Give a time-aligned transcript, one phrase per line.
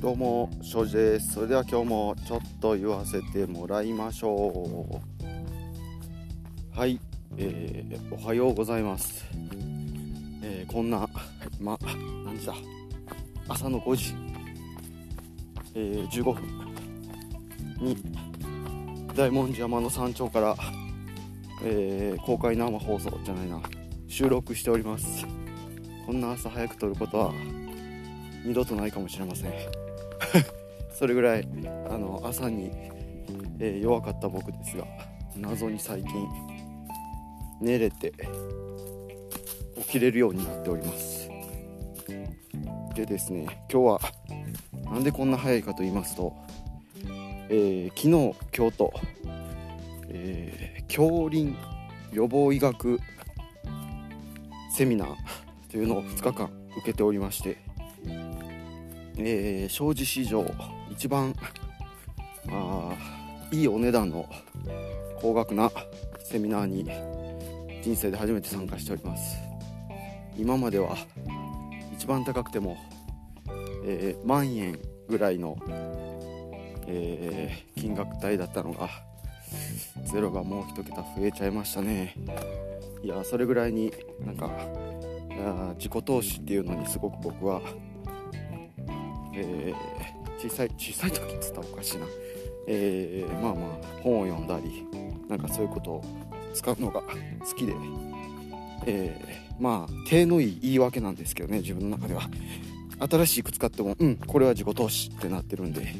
[0.00, 1.34] どうも庄司です。
[1.34, 4.88] それでは今日もちょっと言わせてもらいましょ
[6.74, 6.78] う。
[6.78, 6.98] はい、
[7.36, 9.26] えー、おはようございます、
[10.42, 11.06] えー、こんな
[11.60, 11.78] ま
[12.24, 12.54] 何時だ？
[13.46, 14.14] 朝の5時、
[15.74, 16.42] えー、15分
[17.78, 17.98] に
[19.14, 20.56] 大文字山の山頂から、
[21.62, 23.60] えー、公開生放送じゃないな。
[24.08, 25.26] 収録しております。
[26.06, 27.34] こんな朝早く撮ることは
[28.46, 29.79] 二度とないかもしれません。
[30.92, 31.48] それぐらい
[31.88, 32.70] あの朝に、
[33.58, 34.86] えー、弱かった僕ですが
[35.36, 36.28] 謎に最近
[37.60, 38.12] 寝れて
[39.82, 41.30] 起きれるようになっております。
[42.94, 44.00] でですね今日は
[44.92, 46.34] なんでこんな早いかと言いますと、
[47.48, 48.08] えー、昨日
[48.56, 48.92] 今日と、
[50.08, 51.54] えー、恐林
[52.12, 52.98] 予防医学
[54.72, 55.16] セミナー
[55.70, 57.58] というのを2日間受けておりまして
[59.22, 60.44] えー、庄司市場
[60.90, 61.34] 一番
[62.48, 62.94] あ
[63.52, 64.28] いいお値段の
[65.20, 65.70] 高額な
[66.18, 66.84] セミナーに
[67.82, 69.36] 人生で初めて参加しております。
[70.36, 70.96] 今までは
[71.92, 72.78] 一番高くても、
[73.84, 75.58] えー、万円ぐらいの、
[76.86, 78.88] えー、金額帯だったのが
[80.04, 82.14] ゼロがもう一桁増えちゃいましたね。
[83.02, 83.92] いやそれぐらいに
[84.24, 84.50] なんか
[85.76, 87.60] 自己投資っていうのにすごく僕は
[89.40, 92.06] えー、小さい小さい時っつったらおかしいな、
[92.66, 94.86] えー、まあまあ本を読んだり
[95.28, 96.04] なんかそういうことを
[96.54, 97.74] 使うのが好きで、
[98.86, 102.22] えー、まあ手のいい言い訳なんですけどね自分の中では。
[103.10, 105.94] 新しく使ってもうんこれは自己投資ってなってるんで、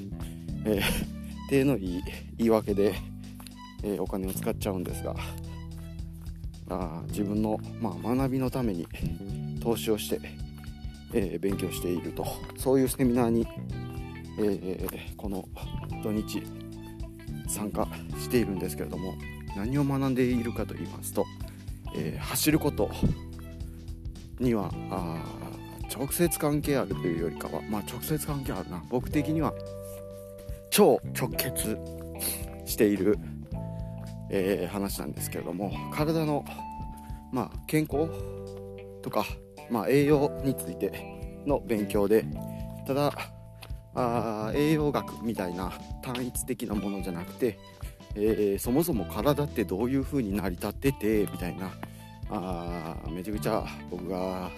[0.66, 2.02] えー、手のいい
[2.36, 2.94] 言い訳で、
[3.82, 5.14] えー、お金を使っちゃうんですが。
[6.70, 8.86] あ自分の、まあ、学びのために
[9.60, 10.20] 投資をして
[11.12, 12.27] えー、勉強していると。
[12.56, 13.47] そういうセミナーに、
[14.39, 15.48] えー、この
[16.03, 16.43] 土日
[17.48, 17.87] 参加
[18.19, 19.15] しているんですけれども
[19.56, 21.26] 何を学んでいるかと言いますと、
[21.94, 22.91] えー、走ること
[24.38, 24.70] には
[25.93, 28.82] 直接関係あるというよりかはまあ直接関係あるな。
[28.88, 29.53] 僕的には
[30.70, 31.76] 超直結
[32.65, 33.19] している、
[34.31, 36.44] えー、話なんですけれども体の、
[37.32, 38.09] まあ、健康
[39.03, 39.26] とか
[39.70, 42.25] まあ、栄養についての勉強で
[42.86, 43.12] ただ
[43.94, 45.72] あ栄養学みたいな
[46.03, 47.58] 単一的なものじゃなくて、
[48.14, 51.70] えー、そもそも体ってどういう風に成り立っててみたいな
[52.31, 54.50] あめちゃくちゃ僕が、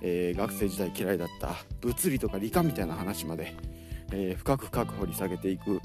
[0.00, 3.54] えー、学生時代嫌いだった物理とか理科みたいな話まで、
[4.12, 5.80] えー、深く深く掘り下げていく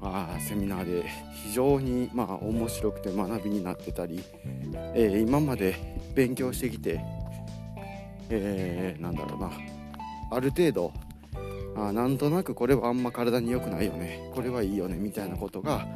[0.00, 1.08] あセミナーで
[1.44, 4.22] 非常にまあ面白くて学びになってたり、
[4.94, 5.74] え、今まで
[6.14, 7.00] 勉強してきて
[8.30, 9.50] えー、なんだろうな
[10.30, 10.92] ある程度
[11.76, 14.20] あなんとなくこれはあんま体に良くないよね。
[14.34, 15.86] これはいいよねみたいなことが、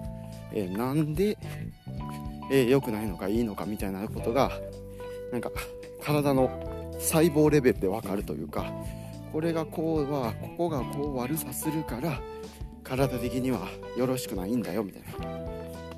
[0.53, 1.37] えー、なんで、
[2.51, 4.53] えー、良くないのかいいのかみたいなことが
[5.33, 5.51] なんか
[6.01, 6.51] 体の
[6.99, 8.73] 細胞レベルで分かるというか
[9.33, 12.21] これがこうはここがこう悪さするから
[12.85, 15.09] 体的にはよろしくないんだよみたいな、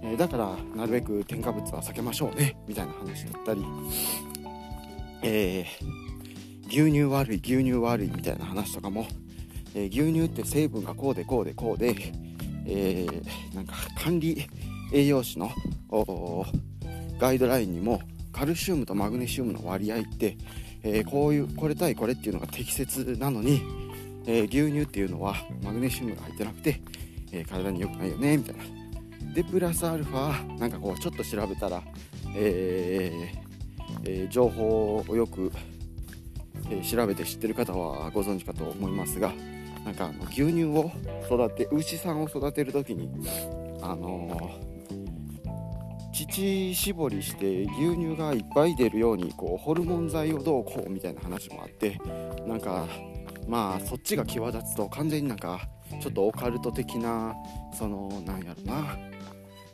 [0.03, 3.65] えー、だからなるべく添加物は避けましょうねみたいな話だったり、
[5.23, 6.14] えー
[6.69, 9.07] 牛乳悪い牛乳悪いみたいな話とかも、
[9.75, 11.95] えー、牛乳って成分がこうでこうでこうで、
[12.67, 14.47] えー、なんか管理
[14.93, 15.51] 栄養士の
[17.19, 18.01] ガイドラインにも
[18.33, 20.37] カルシウムとマグネシウムの割合って、
[20.83, 23.63] えー、こういうこれ対これっていうのが適切なのに、
[24.27, 26.81] えー、牛乳っていうのはマグネシウムが入ってなくて、
[27.33, 28.65] えー、体に良くないよねみたいな。
[29.35, 31.83] でプラスアルファなんかこうちょっと調べたら、
[32.37, 33.33] え
[34.05, 35.51] えー、情報をよく
[36.71, 39.33] えー、調べて知ってる方はご存知かと思いますが
[39.85, 40.91] なんかあの牛乳を
[41.27, 43.11] 育て牛さんを育てる時に
[43.83, 52.01] あのー、乳搾りして牛乳がいっぱい出るようにこうホルモン剤をどうこうみたいな話もあって
[52.47, 52.87] なんか
[53.47, 55.69] まあそっちが際立つと完全になんか
[56.01, 57.35] ちょっとオカルト的な
[57.73, 58.97] そのなんやろな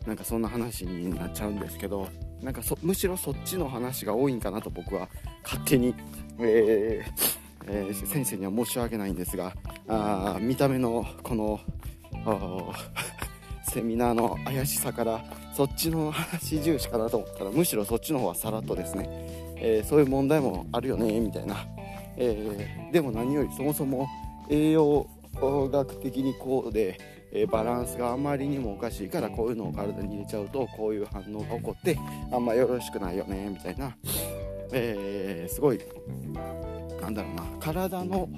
[0.06, 2.08] なんかそんな話になっちゃうんですけど
[2.42, 5.08] なんかむしろそっちの話が多いんかなと僕は
[5.44, 5.94] 勝手に
[6.38, 9.54] えーえー、先生には申し訳ないんですが
[9.88, 11.60] あ見た目のこの
[13.64, 15.24] セミナーの怪しさから
[15.54, 19.06] そっちの話重視かなと思ったらむしろそっちの方はさらっとですね、
[19.56, 21.66] えー、そういう問題もあるよねみたいな、
[22.16, 24.08] えー、でも何よりそもそも
[24.48, 25.06] 栄養
[25.40, 26.98] 学的にこうで、
[27.32, 31.96] えバランスがあまりにもおかしいからこういうのを体に入れちゃうとこういう反応が起こって
[32.32, 33.96] あんまよろしくないよねみたいな、
[34.72, 35.80] えー、すごい
[37.00, 38.28] なんだろうな体の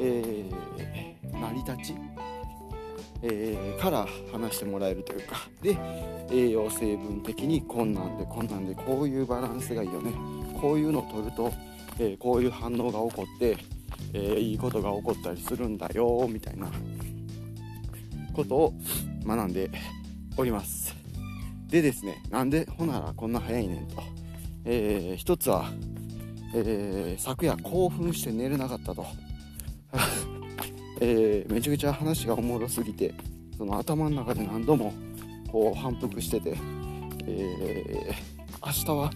[0.00, 1.96] えー、成り立ち、
[3.22, 5.76] えー、から話してもらえるというかで
[6.30, 10.12] 栄養成分的にこんなんでこんなんでこういうバランスがいいよね
[10.60, 11.52] こういうのを取ると、
[12.00, 13.56] えこういう反応が起こって、
[14.12, 16.68] えいいことが起こったりするんだよみたいな
[18.32, 18.74] ことを
[19.24, 19.70] 学んで
[20.36, 20.96] おります。
[21.68, 24.02] でですねなんでほならこんな早いねんと、
[24.64, 25.70] えー、一つは、
[26.54, 29.06] えー、昨夜興奮して寝れなかったと、
[31.00, 33.14] えー、めちゃくちゃ話がおもろすぎて
[33.56, 34.92] その頭の中で何度も
[35.50, 36.56] こう反復してて、
[37.26, 39.10] えー、明日は、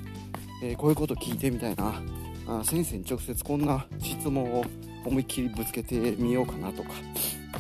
[0.63, 2.03] えこういうこと聞いてみたいな。
[2.49, 4.65] あ先生に直接こんな質問を
[5.05, 6.91] 思いっきりぶつけてみようかなとか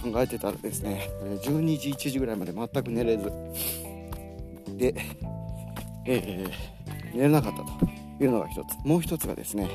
[0.02, 3.30] 考えてたらですね12時1時ぐらいまで全く寝れず。
[4.76, 4.94] で、
[6.06, 6.50] えー、
[7.14, 7.90] 寝れなかったと
[8.22, 8.76] いうのが一つ。
[8.84, 9.68] もう一つがですね、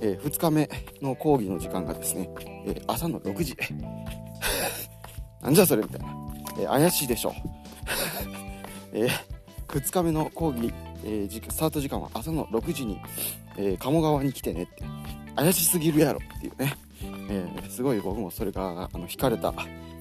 [0.00, 0.68] えー、2日目
[1.02, 2.28] の講義の時間がですね、
[2.66, 3.56] えー、朝の6時。
[5.42, 6.06] なんじゃそれみたいな、
[6.60, 7.34] え怪しいでしょ
[8.92, 9.08] え
[9.68, 10.72] 2日目の講義、
[11.04, 12.98] えスタート時間は朝の6時に、
[13.56, 14.84] え鴨川に来てねって。
[15.36, 16.74] 怪しすぎるやろっていうね、
[17.30, 19.54] えすごい僕もそれがあの惹かれた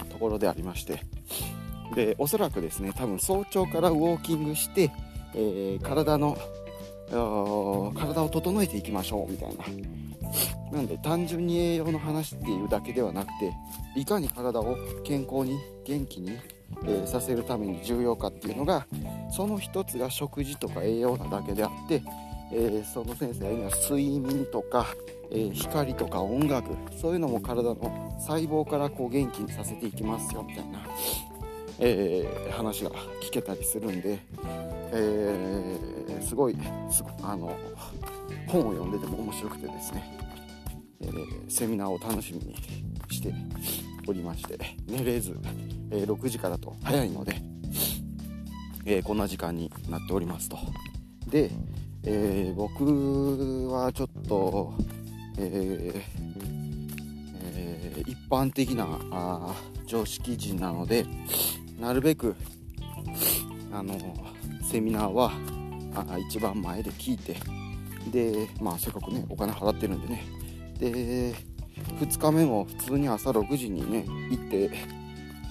[0.09, 0.99] ところでありまして。
[1.95, 4.91] でおそらくですね多分早朝からウォーキングして、
[5.33, 6.37] え、体の
[7.09, 9.65] 体を整えていきましょうみたいな。
[10.71, 13.53] なんで単純に栄養の話っていうだけではなくて
[13.95, 16.37] いかに体を健康に元気に、
[16.83, 18.85] えー、させるために重要かっていうのが
[19.31, 22.03] その一つが食事とか栄養なだけであって、
[22.53, 24.85] えー、その先生が言うのは睡眠とか、
[25.31, 26.69] えー、光とか音楽
[27.01, 30.79] そういうのも体の細胞からこう元気にさせていきますよみたいな
[31.81, 32.91] え、話が
[33.21, 34.19] 聞けたりするんで、
[34.91, 36.57] えー、すごい
[37.23, 37.55] あの
[38.47, 40.17] 本を読んでても面白くてですね、
[41.01, 42.55] えー、セミナーを楽しみに
[43.09, 43.33] して
[44.07, 44.57] おりまして
[44.87, 45.37] 寝れず、
[45.91, 47.35] え6時からと早いので、
[48.85, 50.57] えこんな時間になっておりますと。
[51.27, 51.51] で、
[52.03, 54.73] え僕はちょっと、
[55.37, 56.29] ええ
[58.07, 59.55] 一般的なあ
[59.85, 61.05] 常識人なので
[61.79, 62.35] なるべく
[63.71, 63.97] あの
[64.63, 65.31] セミナーは
[65.95, 67.35] あ一番前で聞いて。
[68.11, 70.23] でまあせっかくねお金払ってるんでね。
[70.79, 71.33] で
[71.99, 74.69] 2日目も普通に朝6時にね行って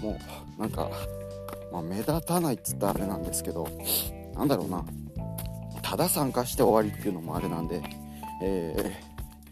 [0.01, 0.19] も
[0.59, 0.91] うなんか、
[1.71, 3.69] まあ、目立たないっつったらあれなんですけど
[4.35, 4.85] なんだろうな。
[5.83, 7.83] ただ参加して終わりっていうのもあれなんで、
[8.43, 8.75] え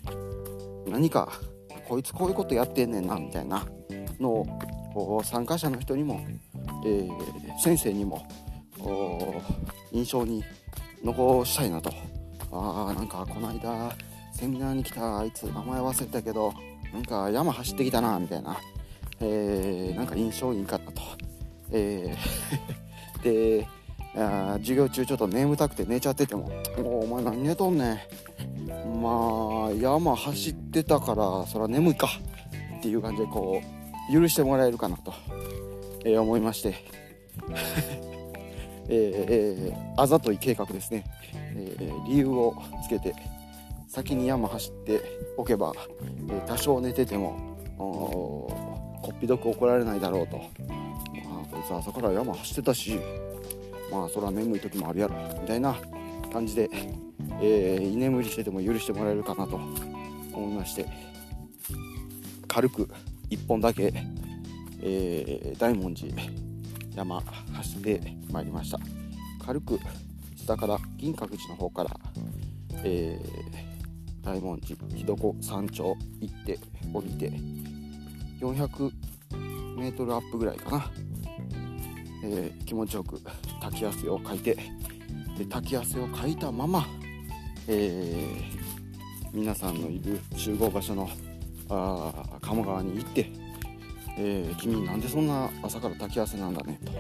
[0.05, 1.33] ー、何か
[1.89, 3.65] こいつこういうことやってんねんなみたいな
[4.21, 4.47] の
[4.95, 6.21] を参加者の人にも
[6.87, 8.27] えー、先生にも
[9.93, 10.45] 印象に
[11.07, 11.93] 残したいなと。
[12.53, 13.95] あーなんかこの間
[14.33, 16.53] セミナーに来たあいつ名前忘れたけど
[16.93, 18.57] なんか山走ってきたなみたいな、
[19.21, 21.03] えー、なんか印象いいかなと、
[21.73, 23.23] えー、
[23.59, 23.67] で
[24.15, 26.51] あ授業中ちょっと眠たくて寝ちゃってても
[26.83, 29.03] 「おお前何寝とんねん。
[29.03, 32.09] まあ山走ってたからそら眠いか」
[32.79, 33.61] っていう感じでこ
[34.11, 35.13] う許してもらえるかなと
[36.05, 38.06] えー、思いまして。
[38.89, 41.05] えー、あざとい計画ですね、
[41.35, 42.55] えー、理由を
[42.85, 43.15] つけて
[43.89, 45.01] 先に山走って
[45.37, 45.73] おけば、
[46.29, 52.99] えー、多少寝ててもこっぴどく怒られないだろうと、まあ、こいつ朝から山走ってたし
[53.91, 55.77] まあそれは眠い時もあるやろみたいな
[56.33, 56.69] 感じで、
[57.41, 59.57] えー、居眠りしてても許してもらえるかなと
[60.33, 60.87] 思いまして
[62.49, 62.89] 軽く
[63.31, 63.93] 1本だけ
[64.89, 66.15] えー、大文字
[66.97, 68.01] 山走って
[68.33, 68.81] まいりました。
[69.45, 69.79] 軽く
[70.35, 71.91] 下から銀閣寺の方から、
[72.85, 76.59] えー、大文字日床山頂行って
[76.93, 77.31] 降りて
[78.41, 78.91] 400
[79.77, 80.91] メートルアップぐらいかな、
[82.25, 83.21] えー、気持ちよく
[83.61, 84.57] 滝汗をかいて
[85.37, 86.87] で滝汗をかいたまま、
[87.69, 91.09] えー、皆さんのいる集合場所の
[91.69, 93.31] あ鴨川に行って
[94.19, 96.79] えー、君なんでそんな朝から炊き合わせなんだね。
[96.85, 96.93] と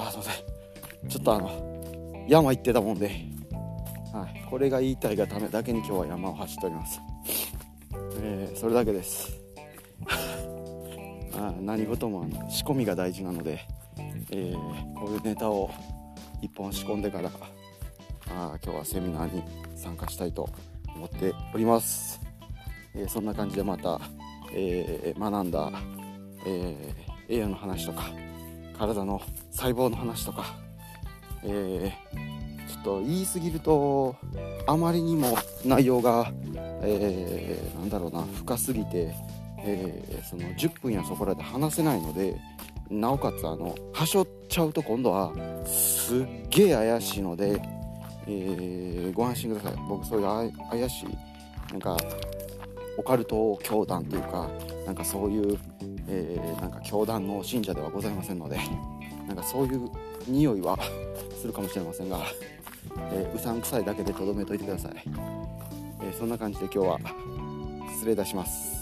[0.00, 1.08] あすいません。
[1.08, 3.06] ちょっとあの山行ってたもんで、
[4.12, 7.00] はい、これが言いたいがためだけに今日は山を走っております、
[8.22, 9.40] えー、それだけです。
[11.36, 13.60] あ何事もあの仕込みが大事なので、
[14.30, 15.70] えー、こういうネタを
[16.42, 17.30] 1本仕込んでから
[18.30, 19.42] あ今日はセミナーに
[19.76, 20.48] 参加したいと
[20.94, 22.20] 思っております、
[22.94, 24.00] え、そんな感じでまた、
[24.52, 25.72] えー、学んだ
[26.46, 28.10] えー、栄養の話とか
[28.76, 29.20] 体の
[29.50, 30.56] 細胞の話とか、
[31.44, 34.16] えー、ちょっと言い過ぎると
[34.66, 36.32] あまりにも内容が、
[36.82, 39.14] えー、なんだろうな深すぎて、
[39.58, 42.36] えー、その10分やそこらで話せないので
[42.90, 45.32] なおかつあのはしょっちゃうと今度は
[45.66, 47.60] すっげえ怪しいので、
[48.26, 49.78] えー、ご安心ください。
[49.88, 51.96] 僕そういう怪しいなんか
[52.96, 54.48] オカルト教団というか
[54.86, 55.58] なんかそういう、
[56.08, 58.58] えー、なんか教団の信者ではございませんので
[59.26, 59.90] なんかそういう
[60.26, 60.78] 匂いは
[61.40, 62.20] するかもしれませんが、
[63.12, 64.92] えー、うさんくさいだけでとどめといてください、
[66.02, 66.98] えー、そんな感じで今日は
[67.92, 68.73] 失礼いたします。